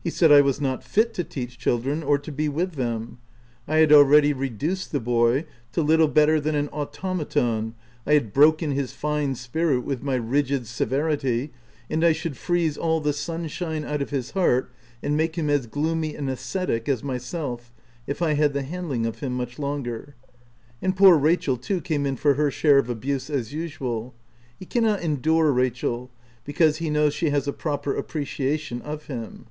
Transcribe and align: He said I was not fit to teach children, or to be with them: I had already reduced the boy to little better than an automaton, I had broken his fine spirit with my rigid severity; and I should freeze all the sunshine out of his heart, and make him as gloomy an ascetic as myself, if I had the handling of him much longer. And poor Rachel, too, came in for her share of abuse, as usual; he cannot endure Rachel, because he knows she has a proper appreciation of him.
He 0.00 0.10
said 0.10 0.32
I 0.32 0.40
was 0.40 0.58
not 0.58 0.82
fit 0.82 1.12
to 1.14 1.22
teach 1.22 1.58
children, 1.58 2.02
or 2.02 2.16
to 2.16 2.32
be 2.32 2.48
with 2.48 2.76
them: 2.76 3.18
I 3.66 3.76
had 3.76 3.92
already 3.92 4.32
reduced 4.32 4.90
the 4.90 5.00
boy 5.00 5.44
to 5.72 5.82
little 5.82 6.08
better 6.08 6.40
than 6.40 6.54
an 6.54 6.68
automaton, 6.70 7.74
I 8.06 8.14
had 8.14 8.32
broken 8.32 8.70
his 8.70 8.94
fine 8.94 9.34
spirit 9.34 9.80
with 9.80 10.02
my 10.02 10.14
rigid 10.14 10.66
severity; 10.66 11.50
and 11.90 12.02
I 12.02 12.12
should 12.12 12.38
freeze 12.38 12.78
all 12.78 13.02
the 13.02 13.12
sunshine 13.12 13.84
out 13.84 14.00
of 14.00 14.08
his 14.08 14.30
heart, 14.30 14.72
and 15.02 15.14
make 15.14 15.36
him 15.36 15.50
as 15.50 15.66
gloomy 15.66 16.16
an 16.16 16.30
ascetic 16.30 16.88
as 16.88 17.02
myself, 17.04 17.70
if 18.06 18.22
I 18.22 18.32
had 18.32 18.54
the 18.54 18.62
handling 18.62 19.04
of 19.04 19.18
him 19.18 19.34
much 19.34 19.58
longer. 19.58 20.14
And 20.80 20.96
poor 20.96 21.18
Rachel, 21.18 21.58
too, 21.58 21.82
came 21.82 22.06
in 22.06 22.16
for 22.16 22.32
her 22.32 22.50
share 22.50 22.78
of 22.78 22.88
abuse, 22.88 23.28
as 23.28 23.52
usual; 23.52 24.14
he 24.58 24.64
cannot 24.64 25.02
endure 25.02 25.52
Rachel, 25.52 26.10
because 26.46 26.78
he 26.78 26.88
knows 26.88 27.12
she 27.12 27.28
has 27.28 27.46
a 27.46 27.52
proper 27.52 27.94
appreciation 27.94 28.80
of 28.80 29.08
him. 29.08 29.48